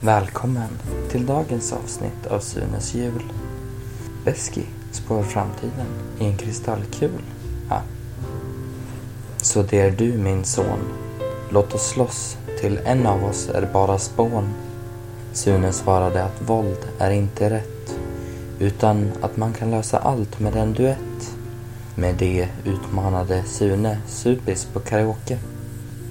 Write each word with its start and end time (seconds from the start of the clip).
Välkommen 0.00 0.68
till 1.10 1.26
dagens 1.26 1.72
avsnitt 1.72 2.26
av 2.26 2.40
Sunes 2.40 2.94
jul. 2.94 3.22
Beski 4.24 4.62
spår 4.92 5.22
framtiden 5.22 5.86
i 6.18 6.24
en 6.24 6.36
kristallkul. 6.36 7.22
Ja. 7.70 7.82
Så 9.36 9.62
det 9.62 9.80
är 9.80 9.90
du 9.90 10.18
min 10.18 10.44
son. 10.44 10.78
Låt 11.50 11.74
oss 11.74 11.88
slåss 11.88 12.36
till 12.60 12.80
en 12.84 13.06
av 13.06 13.24
oss 13.24 13.48
är 13.48 13.68
bara 13.72 13.98
spån. 13.98 14.54
Sune 15.32 15.72
svarade 15.72 16.24
att 16.24 16.42
våld 16.48 16.88
är 16.98 17.10
inte 17.10 17.50
rätt 17.50 17.98
utan 18.58 19.12
att 19.20 19.36
man 19.36 19.52
kan 19.52 19.70
lösa 19.70 19.98
allt 19.98 20.40
med 20.40 20.56
en 20.56 20.72
duett. 20.72 21.13
Med 21.96 22.14
det 22.14 22.48
utmanade 22.64 23.42
Sune 23.44 23.98
Supis 24.06 24.64
på 24.64 24.80
karaoke. 24.80 25.38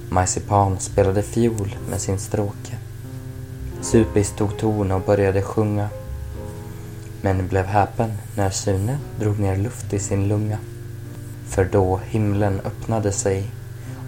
Marsipan 0.08 0.78
spelade 0.80 1.22
fiol 1.22 1.76
med 1.90 2.00
sin 2.00 2.18
stråke. 2.18 2.76
Supis 3.80 4.32
tog 4.36 4.58
ton 4.58 4.92
och 4.92 5.00
började 5.00 5.42
sjunga. 5.42 5.88
Men 7.20 7.48
blev 7.48 7.64
häpen 7.64 8.12
när 8.36 8.50
Sune 8.50 8.98
drog 9.20 9.38
ner 9.38 9.56
luft 9.56 9.92
i 9.92 9.98
sin 9.98 10.28
lunga. 10.28 10.58
För 11.48 11.64
då 11.64 12.00
himlen 12.04 12.60
öppnade 12.64 13.12
sig 13.12 13.50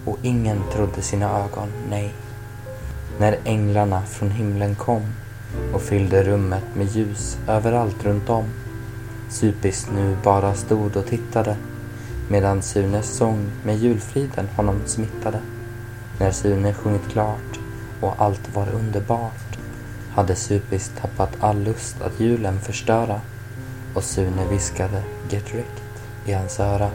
och 0.05 0.17
ingen 0.21 0.61
trodde 0.73 1.01
sina 1.01 1.39
ögon, 1.39 1.71
nej. 1.89 2.13
När 3.19 3.37
änglarna 3.45 4.01
från 4.01 4.31
himlen 4.31 4.75
kom 4.75 5.01
och 5.73 5.81
fyllde 5.81 6.23
rummet 6.23 6.63
med 6.75 6.87
ljus 6.87 7.37
överallt 7.47 8.03
runt 8.03 8.29
om. 8.29 8.45
Supis 9.29 9.87
nu 9.93 10.17
bara 10.23 10.53
stod 10.53 10.97
och 10.97 11.05
tittade 11.05 11.57
medan 12.29 12.61
Sunes 12.61 13.17
sång 13.17 13.51
med 13.63 13.77
julfriden 13.77 14.47
honom 14.55 14.81
smittade. 14.85 15.39
När 16.19 16.31
Sune 16.31 16.73
sjungit 16.73 17.09
klart 17.11 17.59
och 18.01 18.15
allt 18.17 18.55
var 18.55 18.69
underbart 18.69 19.57
hade 20.11 20.35
Supis 20.35 20.91
tappat 21.01 21.37
all 21.39 21.63
lust 21.63 22.01
att 22.01 22.19
julen 22.19 22.59
förstöra 22.59 23.21
och 23.93 24.03
Sune 24.03 24.47
viskade 24.49 25.03
Get 25.29 25.53
rekt” 25.53 25.83
i 26.25 26.33
hans 26.33 26.59
öra. 26.59 26.89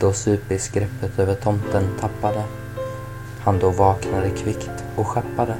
Då 0.00 0.12
Supis 0.12 0.68
greppet 0.68 1.18
över 1.18 1.34
tomten 1.34 1.84
tappade 2.00 2.44
han 3.46 3.58
då 3.58 3.70
vaknade 3.70 4.30
kvickt 4.30 4.84
och 4.96 5.06
schappade. 5.06 5.54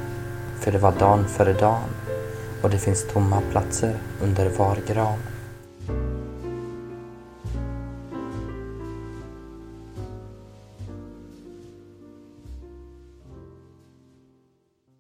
för 0.60 0.72
det 0.72 0.78
var 0.78 0.92
dan 0.98 1.28
före 1.28 1.52
dan 1.52 1.88
och 2.62 2.70
det 2.70 2.78
finns 2.78 3.08
tomma 3.12 3.40
platser 3.50 3.96
under 4.22 4.48
var 4.48 4.78
gran. 4.86 5.18